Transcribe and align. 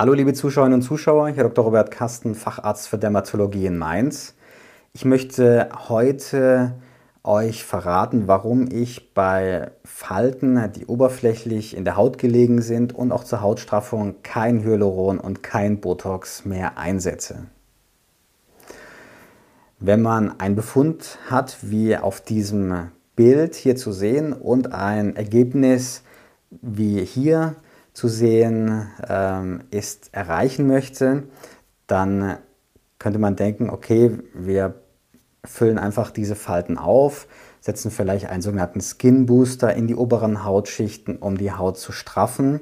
Hallo 0.00 0.14
liebe 0.14 0.32
Zuschauerinnen 0.32 0.80
und 0.80 0.82
Zuschauer, 0.82 1.28
hier 1.28 1.42
Dr. 1.42 1.62
Robert 1.62 1.90
Kasten, 1.90 2.34
Facharzt 2.34 2.88
für 2.88 2.96
Dermatologie 2.96 3.66
in 3.66 3.76
Mainz. 3.76 4.34
Ich 4.94 5.04
möchte 5.04 5.68
heute 5.90 6.72
euch 7.22 7.66
verraten, 7.66 8.26
warum 8.26 8.66
ich 8.72 9.12
bei 9.12 9.72
Falten, 9.84 10.72
die 10.74 10.86
oberflächlich 10.86 11.76
in 11.76 11.84
der 11.84 11.96
Haut 11.96 12.16
gelegen 12.16 12.62
sind 12.62 12.94
und 12.94 13.12
auch 13.12 13.24
zur 13.24 13.42
Hautstraffung 13.42 14.22
kein 14.22 14.64
Hyaluron 14.64 15.18
und 15.18 15.42
kein 15.42 15.82
Botox 15.82 16.46
mehr 16.46 16.78
einsetze. 16.78 17.48
Wenn 19.80 20.00
man 20.00 20.40
einen 20.40 20.56
Befund 20.56 21.18
hat, 21.28 21.58
wie 21.60 21.94
auf 21.94 22.22
diesem 22.22 22.90
Bild 23.16 23.54
hier 23.54 23.76
zu 23.76 23.92
sehen 23.92 24.32
und 24.32 24.72
ein 24.72 25.14
Ergebnis 25.14 26.04
wie 26.62 27.04
hier, 27.04 27.56
zu 27.92 28.08
sehen 28.08 28.88
ähm, 29.08 29.64
ist, 29.70 30.10
erreichen 30.12 30.66
möchte, 30.66 31.24
dann 31.86 32.38
könnte 32.98 33.18
man 33.18 33.36
denken, 33.36 33.70
okay, 33.70 34.18
wir 34.34 34.74
füllen 35.44 35.78
einfach 35.78 36.10
diese 36.10 36.34
Falten 36.34 36.78
auf, 36.78 37.26
setzen 37.60 37.90
vielleicht 37.90 38.26
einen 38.26 38.42
sogenannten 38.42 38.80
Skin 38.80 39.26
Booster 39.26 39.74
in 39.74 39.86
die 39.86 39.94
oberen 39.94 40.44
Hautschichten, 40.44 41.16
um 41.16 41.36
die 41.36 41.52
Haut 41.52 41.78
zu 41.78 41.92
straffen 41.92 42.60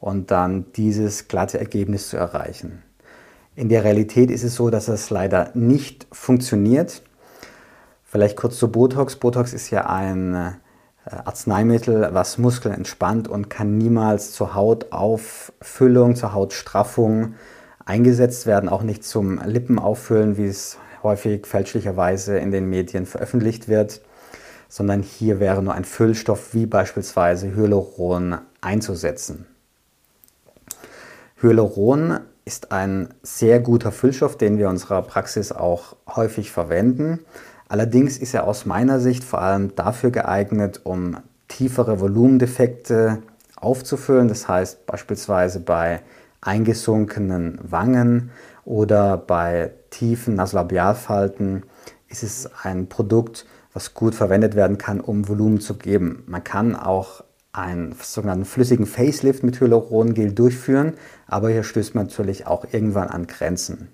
und 0.00 0.30
dann 0.30 0.72
dieses 0.72 1.28
glatte 1.28 1.58
Ergebnis 1.58 2.08
zu 2.08 2.16
erreichen. 2.16 2.82
In 3.54 3.68
der 3.68 3.84
Realität 3.84 4.30
ist 4.30 4.44
es 4.44 4.54
so, 4.54 4.68
dass 4.68 4.88
es 4.88 5.08
leider 5.10 5.50
nicht 5.54 6.06
funktioniert. 6.12 7.02
Vielleicht 8.04 8.36
kurz 8.36 8.58
zu 8.58 8.70
Botox. 8.70 9.16
Botox 9.16 9.54
ist 9.54 9.70
ja 9.70 9.86
ein 9.86 10.34
äh, 10.34 10.52
Arzneimittel, 11.06 12.08
was 12.12 12.36
Muskeln 12.36 12.74
entspannt 12.74 13.28
und 13.28 13.48
kann 13.48 13.78
niemals 13.78 14.32
zur 14.32 14.54
Hautauffüllung, 14.54 16.16
zur 16.16 16.32
Hautstraffung 16.32 17.34
eingesetzt 17.84 18.46
werden, 18.46 18.68
auch 18.68 18.82
nicht 18.82 19.04
zum 19.04 19.40
Lippenauffüllen, 19.44 20.36
wie 20.36 20.46
es 20.46 20.78
häufig 21.04 21.46
fälschlicherweise 21.46 22.38
in 22.38 22.50
den 22.50 22.68
Medien 22.68 23.06
veröffentlicht 23.06 23.68
wird, 23.68 24.00
sondern 24.68 25.02
hier 25.02 25.38
wäre 25.38 25.62
nur 25.62 25.74
ein 25.74 25.84
Füllstoff 25.84 26.52
wie 26.52 26.66
beispielsweise 26.66 27.54
Hyaluron 27.54 28.38
einzusetzen. 28.60 29.46
Hyaluron 31.40 32.18
ist 32.44 32.72
ein 32.72 33.14
sehr 33.22 33.60
guter 33.60 33.92
Füllstoff, 33.92 34.36
den 34.36 34.58
wir 34.58 34.66
in 34.66 34.72
unserer 34.72 35.02
Praxis 35.02 35.52
auch 35.52 35.96
häufig 36.08 36.50
verwenden. 36.50 37.20
Allerdings 37.68 38.18
ist 38.18 38.34
er 38.34 38.46
aus 38.46 38.64
meiner 38.64 39.00
Sicht 39.00 39.24
vor 39.24 39.42
allem 39.42 39.74
dafür 39.74 40.10
geeignet, 40.10 40.80
um 40.84 41.16
tiefere 41.48 42.00
Volumendefekte 42.00 43.22
aufzufüllen. 43.56 44.28
Das 44.28 44.48
heißt 44.48 44.86
beispielsweise 44.86 45.60
bei 45.60 46.02
eingesunkenen 46.40 47.58
Wangen 47.62 48.30
oder 48.64 49.16
bei 49.16 49.72
tiefen 49.90 50.34
Nasolabialfalten 50.36 51.64
ist 52.08 52.22
es 52.22 52.48
ein 52.62 52.88
Produkt, 52.88 53.46
was 53.72 53.94
gut 53.94 54.14
verwendet 54.14 54.54
werden 54.54 54.78
kann, 54.78 55.00
um 55.00 55.28
Volumen 55.28 55.60
zu 55.60 55.74
geben. 55.74 56.22
Man 56.26 56.44
kann 56.44 56.76
auch 56.76 57.24
einen 57.52 57.94
sogenannten 58.00 58.44
flüssigen 58.44 58.86
Facelift 58.86 59.42
mit 59.42 59.60
Hyalurongel 59.60 60.32
durchführen, 60.32 60.94
aber 61.26 61.50
hier 61.50 61.62
stößt 61.62 61.94
man 61.94 62.06
natürlich 62.06 62.46
auch 62.46 62.66
irgendwann 62.70 63.08
an 63.08 63.26
Grenzen. 63.26 63.88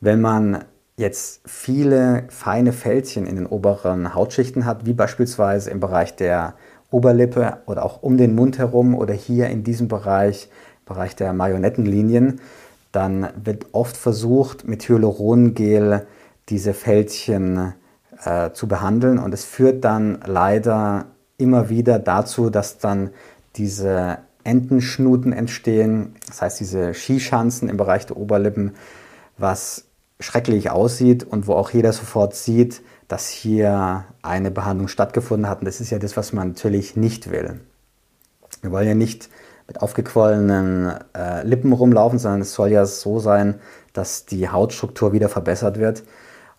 Wenn 0.00 0.20
man 0.20 0.64
jetzt 0.96 1.40
viele 1.44 2.24
feine 2.28 2.72
Fältchen 2.72 3.26
in 3.26 3.36
den 3.36 3.46
oberen 3.46 4.14
Hautschichten 4.14 4.64
hat, 4.64 4.86
wie 4.86 4.92
beispielsweise 4.92 5.70
im 5.70 5.80
Bereich 5.80 6.14
der 6.16 6.54
Oberlippe 6.90 7.58
oder 7.66 7.84
auch 7.84 8.02
um 8.02 8.16
den 8.16 8.34
Mund 8.34 8.58
herum 8.58 8.94
oder 8.94 9.14
hier 9.14 9.48
in 9.48 9.64
diesem 9.64 9.88
Bereich, 9.88 10.48
Bereich 10.86 11.16
der 11.16 11.32
Marionettenlinien, 11.32 12.40
dann 12.92 13.28
wird 13.42 13.66
oft 13.72 13.96
versucht, 13.96 14.68
mit 14.68 14.88
Hyalurongel 14.88 16.06
diese 16.48 16.74
Fältchen 16.74 17.74
äh, 18.24 18.52
zu 18.52 18.68
behandeln. 18.68 19.18
Und 19.18 19.34
es 19.34 19.44
führt 19.44 19.84
dann 19.84 20.20
leider 20.24 21.06
immer 21.36 21.68
wieder 21.68 21.98
dazu, 21.98 22.50
dass 22.50 22.78
dann 22.78 23.10
diese 23.56 24.18
Entenschnuten 24.44 25.32
entstehen, 25.32 26.14
das 26.28 26.42
heißt 26.42 26.60
diese 26.60 26.94
Skischanzen 26.94 27.68
im 27.68 27.76
Bereich 27.76 28.06
der 28.06 28.16
Oberlippen, 28.16 28.72
was 29.38 29.86
schrecklich 30.24 30.70
aussieht 30.70 31.22
und 31.22 31.46
wo 31.46 31.52
auch 31.52 31.70
jeder 31.70 31.92
sofort 31.92 32.34
sieht, 32.34 32.82
dass 33.08 33.28
hier 33.28 34.04
eine 34.22 34.50
Behandlung 34.50 34.88
stattgefunden 34.88 35.48
hat. 35.48 35.60
Und 35.60 35.66
das 35.66 35.80
ist 35.80 35.90
ja 35.90 35.98
das, 35.98 36.16
was 36.16 36.32
man 36.32 36.48
natürlich 36.48 36.96
nicht 36.96 37.30
will. 37.30 37.60
Wir 38.62 38.72
wollen 38.72 38.88
ja 38.88 38.94
nicht 38.94 39.28
mit 39.66 39.82
aufgequollenen 39.82 40.94
äh, 41.16 41.46
Lippen 41.46 41.72
rumlaufen, 41.72 42.18
sondern 42.18 42.40
es 42.40 42.54
soll 42.54 42.70
ja 42.70 42.86
so 42.86 43.18
sein, 43.18 43.56
dass 43.92 44.24
die 44.24 44.48
Hautstruktur 44.48 45.12
wieder 45.12 45.28
verbessert 45.28 45.78
wird. 45.78 46.02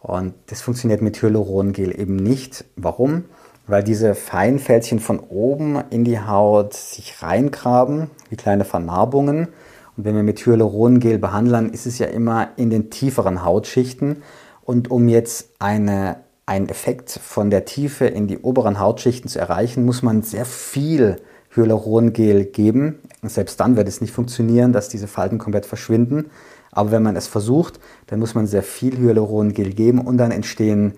Und 0.00 0.34
das 0.46 0.60
funktioniert 0.60 1.00
mit 1.00 1.20
Hyalurongel 1.20 1.98
eben 1.98 2.16
nicht. 2.16 2.66
Warum? 2.76 3.24
Weil 3.66 3.82
diese 3.82 4.14
Feinfältchen 4.14 5.00
von 5.00 5.18
oben 5.18 5.82
in 5.88 6.04
die 6.04 6.20
Haut 6.20 6.74
sich 6.74 7.22
reingraben, 7.22 8.10
wie 8.28 8.36
kleine 8.36 8.66
Vernarbungen 8.66 9.48
und 9.96 10.04
wenn 10.04 10.16
wir 10.16 10.22
mit 10.22 10.44
Hyalurongel 10.44 11.18
behandeln, 11.18 11.70
ist 11.70 11.86
es 11.86 11.98
ja 11.98 12.06
immer 12.06 12.48
in 12.56 12.70
den 12.70 12.90
tieferen 12.90 13.44
Hautschichten. 13.44 14.22
Und 14.62 14.90
um 14.90 15.08
jetzt 15.08 15.50
eine, 15.60 16.16
einen 16.46 16.68
Effekt 16.68 17.10
von 17.10 17.50
der 17.50 17.64
Tiefe 17.64 18.06
in 18.06 18.26
die 18.26 18.38
oberen 18.38 18.80
Hautschichten 18.80 19.28
zu 19.28 19.38
erreichen, 19.38 19.84
muss 19.84 20.02
man 20.02 20.22
sehr 20.22 20.46
viel 20.46 21.20
Hyalurongel 21.50 22.46
geben. 22.46 22.98
Selbst 23.22 23.60
dann 23.60 23.76
wird 23.76 23.86
es 23.86 24.00
nicht 24.00 24.12
funktionieren, 24.12 24.72
dass 24.72 24.88
diese 24.88 25.06
Falten 25.06 25.38
komplett 25.38 25.66
verschwinden. 25.66 26.30
Aber 26.72 26.90
wenn 26.90 27.04
man 27.04 27.14
es 27.14 27.28
versucht, 27.28 27.78
dann 28.08 28.18
muss 28.18 28.34
man 28.34 28.48
sehr 28.48 28.64
viel 28.64 28.98
Hyalurongel 28.98 29.72
geben 29.72 30.00
und 30.00 30.16
dann 30.16 30.32
entstehen 30.32 30.94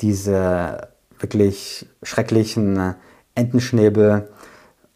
diese 0.00 0.88
wirklich 1.18 1.86
schrecklichen 2.02 2.94
Entenschnäbel, 3.34 4.30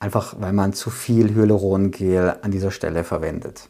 einfach 0.02 0.34
weil 0.40 0.52
man 0.52 0.72
zu 0.72 0.90
viel 0.90 1.32
Hyalurongel 1.32 2.34
an 2.42 2.50
dieser 2.50 2.72
Stelle 2.72 3.04
verwendet. 3.04 3.68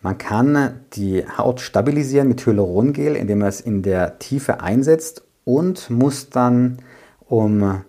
Man 0.00 0.16
kann 0.16 0.80
die 0.94 1.24
Haut 1.36 1.60
stabilisieren 1.60 2.28
mit 2.28 2.44
Hyalurongel, 2.46 3.16
indem 3.16 3.40
man 3.40 3.48
es 3.48 3.60
in 3.60 3.82
der 3.82 4.18
Tiefe 4.18 4.60
einsetzt 4.60 5.24
und 5.44 5.90
muss 5.90 6.30
dann, 6.30 6.78
um 7.26 7.84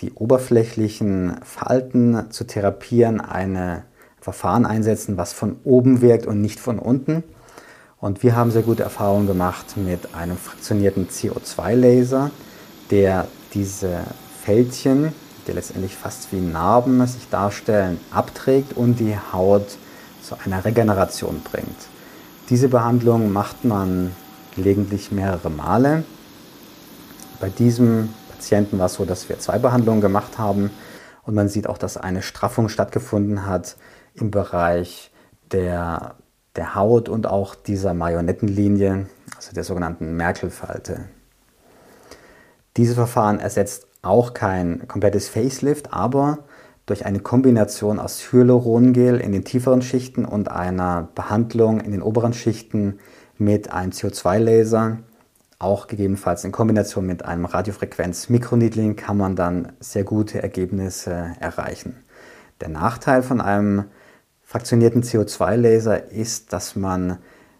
die 0.00 0.12
oberflächlichen 0.12 1.36
Falten 1.44 2.30
zu 2.30 2.44
therapieren, 2.44 3.20
ein 3.20 3.82
Verfahren 4.20 4.66
einsetzen, 4.66 5.16
was 5.16 5.32
von 5.32 5.56
oben 5.62 6.00
wirkt 6.00 6.26
und 6.26 6.40
nicht 6.40 6.58
von 6.58 6.80
unten. 6.80 7.22
Und 8.00 8.24
wir 8.24 8.34
haben 8.34 8.50
sehr 8.50 8.62
gute 8.62 8.82
Erfahrungen 8.82 9.28
gemacht 9.28 9.76
mit 9.76 10.16
einem 10.16 10.36
fraktionierten 10.36 11.08
CO2-Laser, 11.08 12.32
der 12.90 13.28
diese 13.54 14.00
Fältchen 14.42 15.12
die 15.46 15.52
letztendlich 15.52 15.94
fast 15.96 16.32
wie 16.32 16.40
Narben 16.40 17.06
sich 17.06 17.28
darstellen, 17.28 18.00
abträgt 18.10 18.72
und 18.76 18.98
die 18.98 19.16
Haut 19.32 19.78
zu 20.22 20.36
einer 20.44 20.64
Regeneration 20.64 21.42
bringt. 21.42 21.88
Diese 22.48 22.68
Behandlung 22.68 23.32
macht 23.32 23.64
man 23.64 24.12
gelegentlich 24.54 25.12
mehrere 25.12 25.50
Male. 25.50 26.04
Bei 27.40 27.48
diesem 27.48 28.08
Patienten 28.30 28.78
war 28.78 28.86
es 28.86 28.94
so, 28.94 29.04
dass 29.04 29.28
wir 29.28 29.38
zwei 29.38 29.58
Behandlungen 29.58 30.00
gemacht 30.00 30.38
haben 30.38 30.70
und 31.22 31.34
man 31.34 31.48
sieht 31.48 31.68
auch, 31.68 31.78
dass 31.78 31.96
eine 31.96 32.22
Straffung 32.22 32.68
stattgefunden 32.68 33.46
hat 33.46 33.76
im 34.14 34.30
Bereich 34.30 35.10
der, 35.52 36.14
der 36.54 36.74
Haut 36.74 37.08
und 37.08 37.26
auch 37.26 37.54
dieser 37.54 37.94
Marionettenlinie, 37.94 39.06
also 39.36 39.52
der 39.52 39.64
sogenannten 39.64 40.16
Merkelfalte. 40.16 41.04
Dieses 42.76 42.94
Verfahren 42.94 43.40
ersetzt 43.40 43.86
auch 44.06 44.34
kein 44.34 44.88
komplettes 44.88 45.28
Facelift, 45.28 45.92
aber 45.92 46.38
durch 46.86 47.04
eine 47.04 47.18
Kombination 47.20 47.98
aus 47.98 48.32
Hyalurongel 48.32 49.20
in 49.20 49.32
den 49.32 49.44
tieferen 49.44 49.82
Schichten 49.82 50.24
und 50.24 50.50
einer 50.50 51.08
Behandlung 51.14 51.80
in 51.80 51.90
den 51.90 52.02
oberen 52.02 52.32
Schichten 52.32 52.98
mit 53.38 53.72
einem 53.72 53.90
CO2-Laser, 53.90 54.98
auch 55.58 55.88
gegebenenfalls 55.88 56.44
in 56.44 56.52
Kombination 56.52 57.06
mit 57.06 57.24
einem 57.24 57.44
Radiofrequenz-Mikroneedling, 57.44 58.94
kann 58.94 59.16
man 59.16 59.36
dann 59.36 59.72
sehr 59.80 60.04
gute 60.04 60.42
Ergebnisse 60.42 61.32
erreichen. 61.40 61.96
Der 62.60 62.68
Nachteil 62.68 63.22
von 63.22 63.40
einem 63.40 63.86
fraktionierten 64.42 65.02
CO2-Laser 65.02 66.10
ist, 66.10 66.52
dass 66.52 66.76
man 66.76 67.18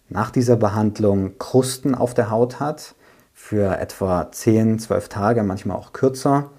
nach 0.09 0.31
dieser 0.31 0.55
Behandlung 0.55 1.37
Krusten 1.37 1.95
auf 1.95 2.13
der 2.13 2.31
Haut 2.31 2.61
hat 2.61 2.95
für 3.39 3.77
etwa 3.77 4.31
10, 4.31 4.79
12 4.79 5.09
Tage, 5.09 5.43
manchmal 5.43 5.77
auch 5.77 5.93
kürzer. 5.93 6.49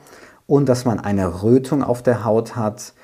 Und 0.47 0.69
dass 0.69 0.85
man 0.85 1.01
eine 1.01 1.43
Rötung 1.43 1.83
auf 1.83 2.05
der 2.05 2.25
Haut 2.25 2.55
hat, 2.55 2.95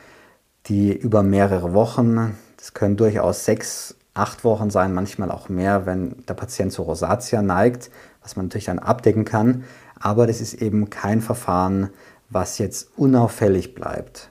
die 0.67 0.97
über 0.97 1.25
mehrere 1.25 1.75
Wochen, 1.75 2.38
das 2.56 2.73
können 2.73 2.97
durchaus 2.97 3.44
sechs, 3.44 3.97
acht 4.15 4.44
Wochen 4.44 4.71
sein, 4.71 4.94
manchmal 4.94 5.31
auch 5.32 5.49
mehr, 5.49 5.87
wenn 5.87 6.25
der 6.26 6.35
Patient 6.35 6.73
zu 6.73 6.82
Rosatia 6.82 7.43
neigt, 7.43 7.91
was 8.23 8.37
man 8.37 8.47
natürlich 8.47 8.67
dann 8.67 8.79
abdecken 8.79 9.25
kann. 9.25 9.65
Aber 10.00 10.29
das 10.29 10.41
ist 10.41 10.55
eben 10.55 10.88
kein 10.88 11.20
Verfahren, 11.20 11.91
was 12.31 12.59
jetzt 12.59 12.97
unauffällig 12.97 13.75
bleibt. 13.75 14.31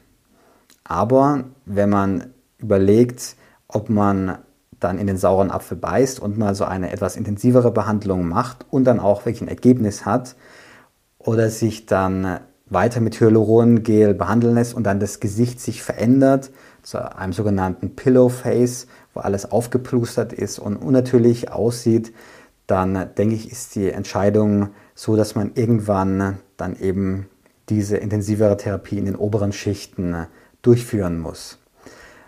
Aber 0.86 1.44
wenn 1.66 1.90
man 1.90 2.34
überlegt, 2.60 3.36
ob 3.68 3.90
man 3.90 4.38
dann 4.84 4.98
in 4.98 5.08
den 5.08 5.18
sauren 5.18 5.52
Apfel 5.52 5.78
beißt 5.78 6.20
und 6.20 6.38
mal 6.38 6.56
so 6.56 6.66
eine 6.66 6.92
etwas 6.92 7.16
intensivere 7.16 7.72
Behandlung 7.72 8.28
macht 8.28 8.66
und 8.70 8.86
dann 8.86 9.00
auch 9.00 9.26
wirklich 9.26 9.42
ein 9.42 9.48
Ergebnis 9.48 10.06
hat 10.06 10.36
oder 11.20 11.50
sich 11.50 11.86
dann 11.86 12.40
weiter 12.68 13.00
mit 13.02 13.20
Hyalurongel 13.20 14.14
behandeln 14.14 14.56
lässt 14.56 14.74
und 14.74 14.84
dann 14.84 15.00
das 15.00 15.20
Gesicht 15.20 15.60
sich 15.60 15.84
verändert 15.84 16.52
zu 16.82 17.00
einem 17.16 17.34
sogenannten 17.34 17.96
Pillow 17.96 18.30
Face, 18.30 18.88
wo 19.14 19.22
alles 19.22 19.52
aufgeplustert 19.52 20.34
ist 20.34 20.60
und 20.60 20.78
unnatürlich 20.78 21.52
aussieht, 21.52 22.14
dann 22.68 23.10
denke 23.18 23.36
ich, 23.36 23.52
ist 23.52 23.76
die 23.76 23.92
Entscheidung 23.92 24.70
so, 24.96 25.16
dass 25.16 25.36
man 25.36 25.52
irgendwann 25.56 26.40
dann 26.58 26.76
eben 26.80 27.28
diese 27.70 27.98
intensivere 27.98 28.58
Therapie 28.58 28.98
in 28.98 29.06
den 29.06 29.16
oberen 29.16 29.52
Schichten 29.52 30.28
durchführen 30.62 31.20
muss. 31.20 31.60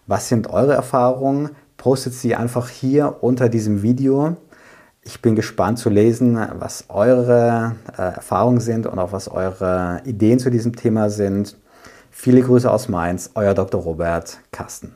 Was 0.08 0.30
sind 0.30 0.48
eure 0.50 0.74
Erfahrungen? 0.74 1.52
Postet 1.86 2.16
sie 2.16 2.34
einfach 2.34 2.70
hier 2.70 3.18
unter 3.22 3.48
diesem 3.48 3.84
Video. 3.84 4.38
Ich 5.04 5.22
bin 5.22 5.36
gespannt 5.36 5.78
zu 5.78 5.92
lesen, 5.92 6.36
was 6.58 6.86
eure 6.90 7.76
äh, 7.96 8.02
Erfahrungen 8.02 8.60
sind 8.60 8.88
und 8.88 8.98
auch 8.98 9.12
was 9.12 9.28
eure 9.28 10.02
Ideen 10.04 10.40
zu 10.40 10.50
diesem 10.50 10.76
Thema 10.76 11.12
sind. 11.12 11.56
Viele 12.10 12.42
Grüße 12.42 12.72
aus 12.72 12.90
Mainz, 12.90 13.30
euer 13.36 13.54
Dr. 13.54 13.80
Robert 13.84 14.40
Carsten. 14.52 14.96